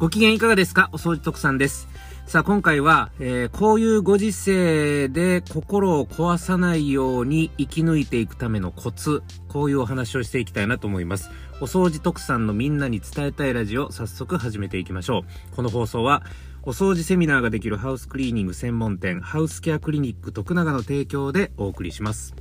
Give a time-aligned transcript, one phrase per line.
[0.00, 0.88] ご機嫌いかがですか？
[0.92, 1.86] お掃除特産です。
[2.24, 11.28] さあ、今回は、えー、こういうご時世で心を壊さないように生き抜いていくためのコツ、こういうお話をしていきたいなと思います。
[11.60, 15.54] お掃除特産のみんなに伝えたいラジオ、早速始めていきましょう。
[15.54, 16.22] この放送は、
[16.62, 22.34] お掃除セミナーができるハウスクリーニング専門店、ハウスケアクリニック徳永の提供でお送りします。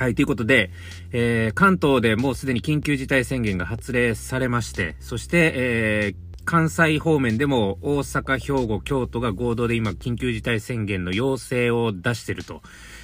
[0.00, 0.70] はい、ということで、
[1.12, 12.62] えー、関東でもうすでに緊急事態宣言が発令されまして、そして、えー、関西方面でも大阪、兵庫、京都が合同で今緊急事態宣言の要請を出してると。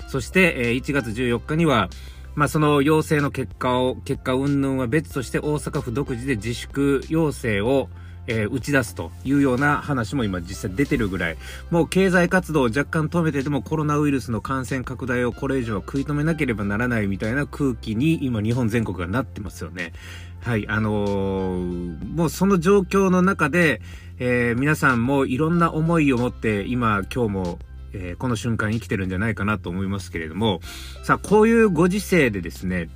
[0.08, 1.90] そして、えー、1月14日には、
[2.34, 7.90] まあ、その要請の結果を、結果云々は別として大阪府独自で自粛要請を、
[8.26, 11.36] えー、打ち出すというような話も今実際出てるぐらい、
[11.70, 19.92] もう経済活動を若干止めてでもコロナウイルスの感染拡大をこれ以上は食い止めなければならないみたいな空気に今日本全国がなってますよね。
[20.40, 23.80] はい、あのー、もうその状況の中で、
[24.18, 27.58] えー、皆さんもいろんな思いを持って今今日も
[27.96, 30.60] え、この瞬間生きてるんじゃないかなと思いますけれども、
[31.02, 32.88] さあ、こういうご時世でですね、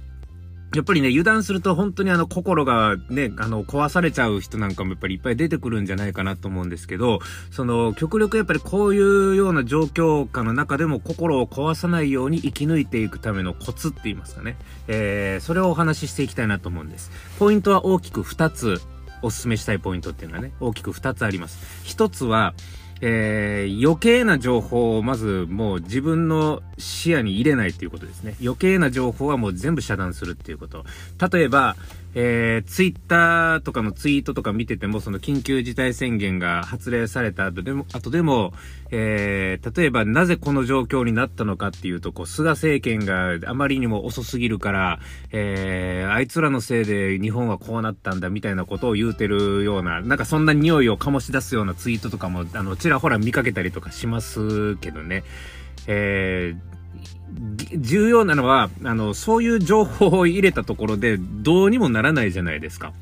[0.75, 7.19] やっぱりね、油断すると本当にあの心がね、あの壊されちゃう人なんかもやっぱりいっぱい出てくるんじゃないかなと思うんですけど、
[7.51, 14.57] その極力やっぱりこういうような状況下の中でも心を壊さないように生き抜いていくためのコツって言いますかね。
[14.87, 17.11] えー、それをお話ししていきたいなと思うんです。
[17.41, 18.81] ポイントは大きく2つ
[19.23, 21.59] お勧めしたいポイントっていうのはね、大きく2つあります。
[21.93, 22.55] 1つは、
[23.01, 28.35] えー、余計な情報をまずもう自分の視野に入れないっていうことですね。
[28.43, 30.85] 余計な情報はもう全部遮断するっていうこと。
[31.31, 31.77] 例えば、
[32.13, 38.53] えー、ツイッターとかのツイートとか見てても、その緊急事態宣言が発令された後でも、後でも、
[38.91, 44.99] えー、例えばなぜこの状況になったのかっていうと、こう、菅政権があまりにも遅すぎるから、
[45.31, 55.23] えー、あいつらのせいで日本はこうなったんだみたいなことを言うてるような、なんかそんな匂いを醸し出すようなツイートとかも、あの、ちらほら見かけたりとかしますけどね。
[55.87, 62.93] えー、重要なのは、あの、そういう情報を入れたところでどうにもならないじゃないですか。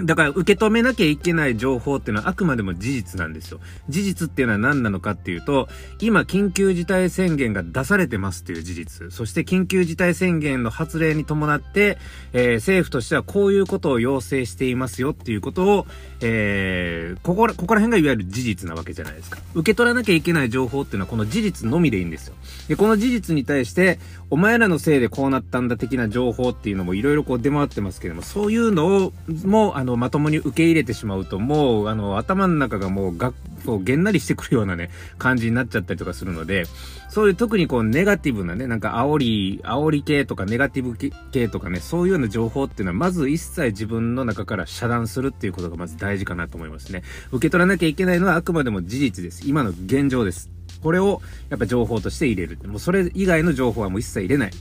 [0.00, 3.60] だから受け止めなきゃいけない情報っていうのはあくまでも事実なんですよ。
[3.88, 5.68] 事実っていうのは何なのかっていうと、
[6.00, 9.12] 今緊急事態宣言が出されてますっていう事実。
[9.12, 11.98] そして緊急事態宣言の発令に伴って、
[12.32, 15.86] えー、政府としてはこういうことを要請していますよっていうことを、
[16.20, 19.38] えー、ここら、ここら辺がいわゆる事実なわけじゃないですか。
[19.54, 22.34] 受け取らなきゃいけない情報っていうのはこの事実のみでいいんですよ。
[22.68, 23.98] で、この事実に対して、
[24.30, 29.12] お前らのせいでこうなったんだ的な情報っていうのもいろいろこう出回ってますけども、そういうのを、
[29.44, 33.32] もう、あの、まともに受け入れてしまうと、もう、あの、頭の中がもうが、
[33.64, 36.64] こう、げんなりしてくるようなね、感じになっちゃったりとかするので、
[37.08, 40.96] そういう特にこう、ネガティブなね、なんか煽り、煽り系とかネガティブ
[41.32, 47.02] 系とかね、そういうような情報っていうのは、まず一切自分の中から遮断するっていうことがまず大事かなと思いますね。
[47.32, 49.42] 受け取らなきゃいけないのはあくまでも事実です。
[49.46, 50.50] 今の現状です。
[50.82, 51.20] これを、
[51.50, 52.58] やっぱ情報として入れる。
[52.66, 54.52] もうそれ以外の情報はもう一切入れない。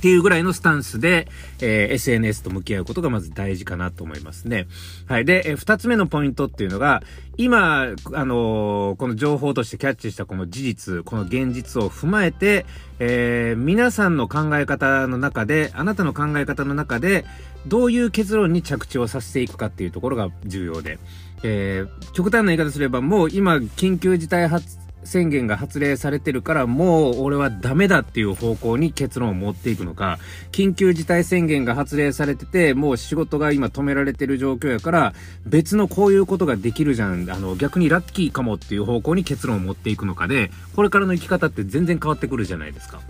[0.00, 1.28] っていうぐらいのスタンスで、
[1.60, 4.66] えー、SNS と向き合うことがまず大事かなと思いますね。
[5.06, 5.26] はい。
[5.26, 7.02] で、えー、二つ目のポイントっていうのが、
[7.36, 12.64] 今、あのー、この情報としてキャッチしたこの事実、この現実を踏まえて、
[12.98, 17.26] えー、皆さんの考え方の中で、あなたの考え方の中で、
[17.66, 20.98] どういう結論に着地をさせていくかっていうところが重要で、
[21.42, 30.18] えー、極端な言い方すれば、もう今、緊急事態発宣言が発令されてるからもう俺はダメだっていう方向に結論を持っていくのか、
[30.52, 35.14] 緊急事態宣言が発令されてて、もう仕事が今止められてる状況やから、
[35.46, 43.00] 別のこういうことができるじゃん、あの逆にラッキーかもっていう方向に結論を持っていくのかで、これからの生き方って全然変わってくるじゃないですか。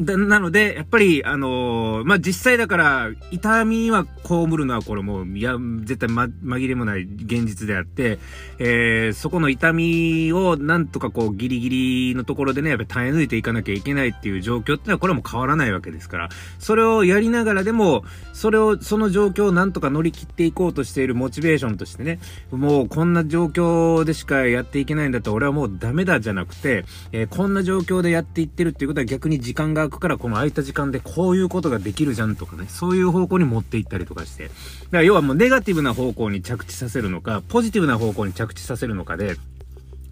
[0.00, 8.18] だなので、やっぱり、あのー、まあ、実際だから、痛みは被るのはこれもう、いや、絶対ま、紛れもない現実であって、
[8.58, 11.70] えー、そこの痛みをなんとかこう、ギリギ
[12.10, 16.28] リのところでね、やっぱり耐え抜いていかなきゃいけないっていう状況ってのは、これも変わらないわけですから、
[16.58, 22.20] それをやりながらでも、それを、その状況をなんとか乗り切っていこうとしているモチベーションとしてね、
[22.50, 34.44] もうこんな状況でしかやっていけないんだったら、俺はもうダメだじゃなくて、えー、こんな状況でやっていってるっていうことは逆に時間が空くからこの空いた時間でこういうことができるじゃんとかね、そういう方向に持っていったりとかして。
[34.44, 34.54] だか
[34.92, 39.36] ら要はもうネガティブな方向に着地させるのか、ポジティブな方向に着地させるのかで、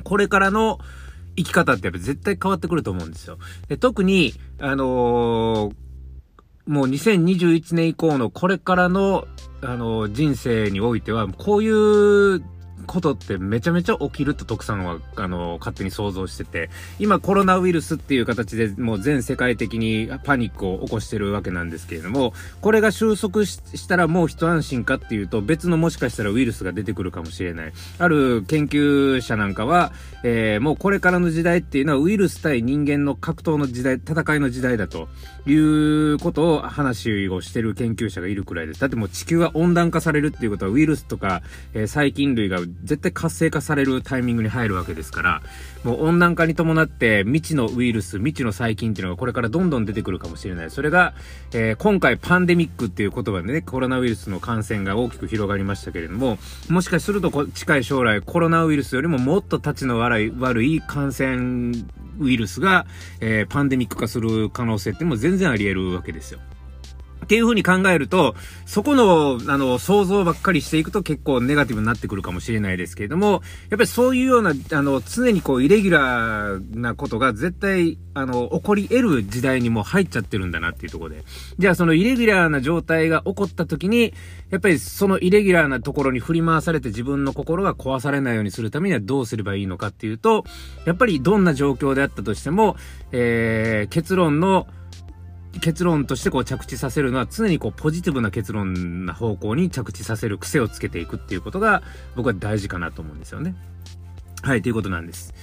[0.05, 0.79] これからの
[1.37, 3.39] 生き方ってやっぱ絶対変わってくると思うんですよ。
[3.69, 5.75] で特に、あのー、
[6.67, 9.27] もう2021年以降のこれからの、
[9.63, 12.43] あのー、人生においては、こういう
[12.87, 27.73] ことってめちゃめちゃ起きると徳さんは、あの、勝手に想像してて、今コロナウイルスっていう形でもう全世界的にパニックを起こしてるわけなんですけれども、これが収束したらもう一安心かっていうと、別のもしかしたらウイルスが出てくるかもしれない。
[27.99, 29.93] ある研究者なんかは、
[30.23, 35.09] えー、もうこれからの時代っていうのはウイルス対人間の格闘の時代、戦いの時代だと
[35.47, 38.81] いうことを話をしてる研究者がいるくらいです。
[38.81, 41.43] だってもう地球は温暖化されるっていうことはウイルスとか、
[41.75, 45.43] えー、細菌類が絶対活性化されるタイミングに入るわけですから、
[45.85, 50.71] もう温暖化に伴って未知のウイルス、未知の細菌っていうのがこれからどんどん出てくるかもしれない。
[50.71, 51.15] それが、
[51.53, 56.39] えー、今回パンデミックっていう言葉でね、コロナウイルスの感染が大きく広がりましたけれども、
[56.69, 61.73] もしかすると近い将来コロナウイルスよりももっと立ちの悪い悪い感染
[62.19, 62.87] ウイルスが、
[63.21, 66.41] えー、パンデミック化する可能性っても全然あり得るわけですよ。
[67.27, 68.37] っていう風に考えると、
[68.67, 81.25] そこの、あの、想像ばっかりしていくと結構ネガティブになってくるかもしれないですけれども、やっぱりそういうような、あの、常にこう、イレギュラーなことが絶対、あの、起こり得る時代にも入っちゃってるんだなっていうところで。
[81.59, 84.15] じゃあそのイレギュラーな状態が起こった時に、
[84.51, 90.45] やっぱりそのイレギュラーなところに振り回されて自分の心が壊されないようにするためにはどうすればいいのかっていうと、
[90.85, 92.77] やっぱりどんな状況であったとしても、
[93.11, 94.69] えー、結論の、
[95.61, 101.83] 結論としてこう着地させるのは常にこうポジティブな結論な方向に着地させる癖をつけていくっていうことが
[102.15, 103.55] 僕は大事かなと思うんですよね。
[104.43, 105.35] はい、ということなんです。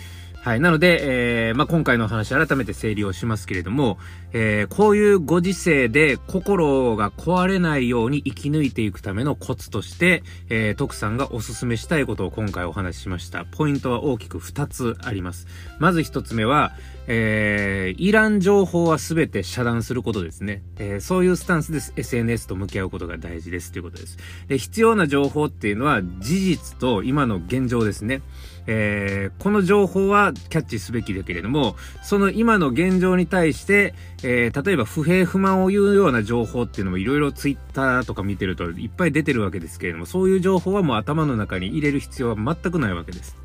[0.43, 0.59] はい。
[0.59, 3.97] なので、えー、まあ、今回の話改めて整理をしますけれども、
[4.33, 13.45] えー、こういうご時世で心が壊れないように生き抜いていくためのコツとして、えー、徳さんがおすすめしたいことを今回お話ししました。
[13.45, 15.47] ポイントは大きく2つあります。
[15.79, 16.73] まず1つ目は、
[17.07, 20.61] えー、いらん情報は全て遮断することですね。
[20.77, 24.17] えー、そういうスタンスです SNS と向き合うことが大事ですということです。
[24.49, 28.21] で、必要な情報っていうのは事実と今の現状ですね。
[28.67, 33.93] えー、この情報はキャッチすべきだけれども、その今の現状に対して、
[34.23, 43.42] えー、例えば不平不満を言うような情報っていうのもいろいろツイッターとか見てるといっぱい出てるわけですけれども、そういう情報はもう頭の中に入れる必要は全くないわけです。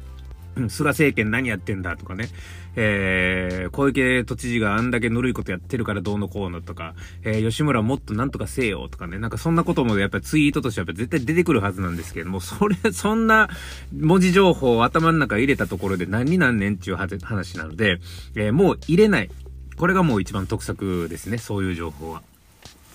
[0.68, 2.28] 菅政権何やってんだとかね、
[2.76, 13.48] えー、小池都知事があんだけぬるいことやってるからどうのこうのとか、えー、吉村もっとなんとかせえよとかね、なんかそんなこともやっぱツイートとしては絶対出てくるはずなんですけども、それ、そんな
[13.92, 18.00] 文字情報を頭の中入れたところで何になんねんっていう話なので、
[18.34, 19.30] えー、もう入れない。
[19.76, 22.22] これがもう一番得策ですね、そういう情報は。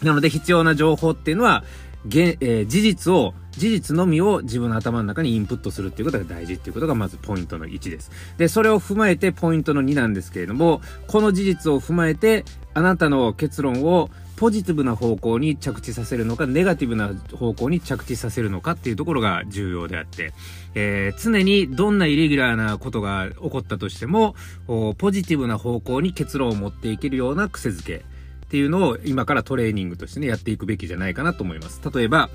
[0.02, 1.64] なので必要な情報っていうのは、
[2.06, 8.12] げえー、事実を、事実のみを自分の頭の中にインプットするっていうことが大事っていうことがまずポイントの1です。
[8.38, 20.34] で、それを踏まえてポイントの2なんですけれども、この事実を踏まえて、あなたの結論をポジティブな方向に着地させるのか、ネガティブな方向に着地させるのかっていうところが重要であって、
[20.74, 24.36] えー、常にどんなイレギュラーなことが起こったとしても、
[24.98, 28.04] ポジティブな方向に結論を持っていけるような癖づけ。
[28.54, 31.82] っていうのを今からトレーニングとしてね、やっていくべきじゃないかなと思います。
[31.92, 32.30] 例えば、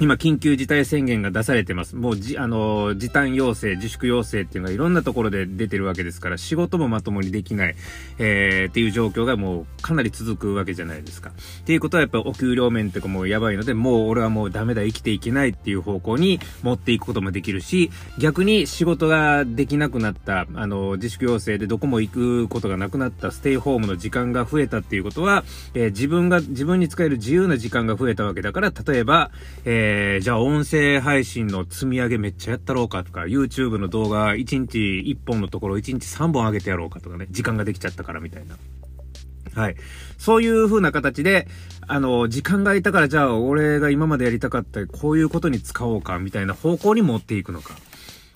[0.00, 1.94] 今、緊急事態宣言が出されてます。
[1.94, 7.76] もうじ、あの、時短要請、自粛要請っていうのがいろんなところで出てるわけですから、仕事もまともにできない、
[8.18, 11.32] えー、っていう状況がもうかなり続くわけじゃないですか。
[11.60, 25.44] っていうことはやっぱお給料面とかもやばいので、もう俺はもうダメだ、生きていけないっていう方向に持っていくこともできるし、逆に仕事ができなくなった、あの、自粛要請でどこも行くことがなくなったステイホームの時間が増えたっていうことは、
[25.74, 29.30] えー、自分が、自分に使える自由な時間が増えたわけだから、例えば、
[29.66, 38.56] えーえー、じゃあ音声配信の積み上げめっちゃやったろうかとか、YouTube の動画1日1本のところ1日3本上げてやろうかとかね、時間ができちゃったからみたいな。
[39.52, 39.74] はい。
[40.16, 41.48] そういう風な形で、
[41.88, 47.74] あの、時間が空いたからじゃあ俺が今までやりたかったこういうことに使おうかみたいな方向に持っていくのか。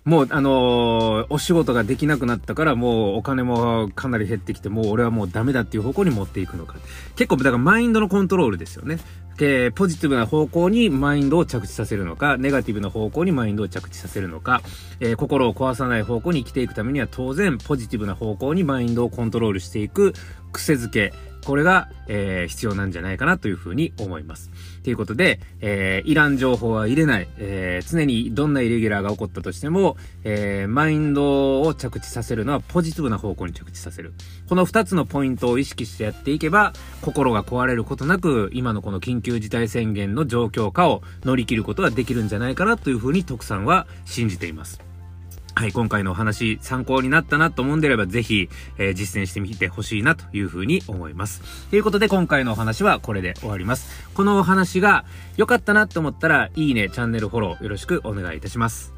[0.04, 6.76] もう、あのー、お仕事ができなくなったから、もうお金もかなり減ってきて、もう俺はもうダメだっていう方向に持っていくのか。
[7.16, 8.98] 結構、だからマインドのコントロールですよね。
[9.40, 14.62] えー、ポジティブな方向にマインドを着地させるのか、ネガティブな方向にマインドを着地させるのか、
[15.00, 20.12] えー、心を壊さない方向に生きていくためには当然、ポジティブな方向にマインドをコントロールしていく
[20.52, 21.12] 癖づけ、
[21.44, 24.50] これが、えー、必要なんじゃないかなというふうに思います。
[24.82, 34.14] ということで、えー、いらん情報は入れない、えー、常にどんなイレギュラーが起こったとしても、えー、マインドを着地させるのはポジティブな方向に着地させる。
[34.48, 36.72] この二つのポイントを意識してやっていけば、
[37.02, 44.93] 心が壊れることなく、今のこの緊急事態宣言の状況下を乗り切ることができるんじゃないかなというふうに徳さんは信じています。
[45.56, 51.42] はい、今回のお話参考になったなと思うんであればぜひ、えー、実践してみてほしいなというふうに思います。
[51.70, 54.08] ということで今回のお話はこれで終わります。
[54.14, 55.04] このお話が
[55.36, 58.94] 良かったなと思ったらいいね、チャンネルフォローよろしくお願いいたします。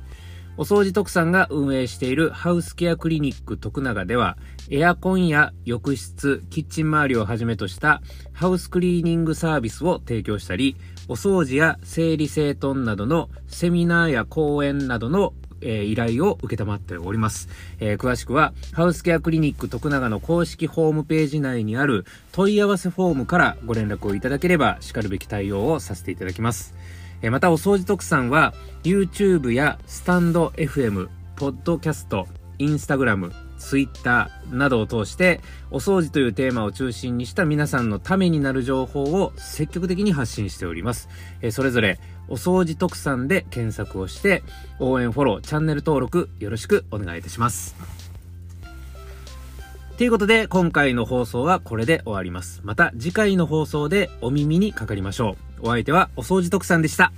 [0.56, 4.38] お掃除特産が運営しているハウスケアクリニック徳永では、
[4.70, 8.00] エアコンや浴室、キッチン周りをはじめとした
[8.32, 10.74] ハウスクリーニングサービスを提供したり、
[11.08, 17.48] お掃除や整理整頓などのセミナーや講演などのえー、依頼を受けたまっております。
[17.80, 26.74] えー、詳しくは、ハウスケアクリニック徳永の公式ホームページ内にある問い合わせフォームからご連絡をいただければ、叱るべき対応をさせていただきます。
[27.22, 32.26] えまたお掃除特産は YouTube やスタンド FM、ポッドキャスト、
[32.58, 41.08] インスタグラム、ツイッターなどを通してお掃除というテーマを中心にした皆さんのためになる情報を積極的に発信しております。
[41.40, 41.98] えそれぞれ
[42.28, 44.42] お掃除特産で検索をして
[44.78, 47.74] 応援フォロー、チャンネル登録よろしくお願いいたします。
[49.96, 52.60] ということで今回の放送はこれで終わります。
[52.64, 55.68] また次回の放送でお耳にかかりましょう。
[55.68, 57.12] お相手はお掃除特産でした。